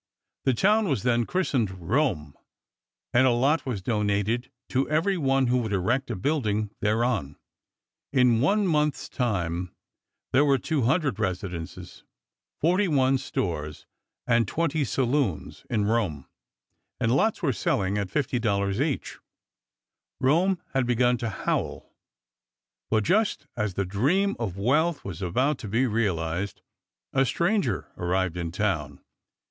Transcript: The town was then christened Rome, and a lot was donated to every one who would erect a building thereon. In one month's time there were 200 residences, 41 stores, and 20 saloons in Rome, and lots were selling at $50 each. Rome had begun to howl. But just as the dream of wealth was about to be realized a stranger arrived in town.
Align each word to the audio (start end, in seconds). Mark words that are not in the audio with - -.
The 0.45 0.55
town 0.55 0.89
was 0.89 1.03
then 1.03 1.27
christened 1.27 1.79
Rome, 1.79 2.33
and 3.13 3.27
a 3.27 3.29
lot 3.29 3.67
was 3.67 3.83
donated 3.83 4.49
to 4.69 4.89
every 4.89 5.15
one 5.15 5.45
who 5.45 5.59
would 5.59 5.71
erect 5.73 6.09
a 6.09 6.15
building 6.15 6.71
thereon. 6.79 7.35
In 8.11 8.41
one 8.41 8.65
month's 8.65 9.07
time 9.07 9.75
there 10.31 10.43
were 10.43 10.57
200 10.57 11.19
residences, 11.19 12.03
41 12.61 13.19
stores, 13.19 13.85
and 14.25 14.47
20 14.47 14.83
saloons 14.85 15.67
in 15.69 15.85
Rome, 15.85 16.25
and 16.99 17.15
lots 17.15 17.43
were 17.43 17.53
selling 17.53 17.99
at 17.99 18.07
$50 18.07 18.81
each. 18.83 19.19
Rome 20.19 20.59
had 20.73 20.87
begun 20.87 21.17
to 21.19 21.29
howl. 21.29 21.93
But 22.89 23.03
just 23.03 23.45
as 23.55 23.75
the 23.75 23.85
dream 23.85 24.35
of 24.39 24.57
wealth 24.57 25.05
was 25.05 25.21
about 25.21 25.59
to 25.59 25.67
be 25.67 25.85
realized 25.85 26.63
a 27.13 27.23
stranger 27.23 27.89
arrived 27.97 28.35
in 28.35 28.51
town. 28.51 28.99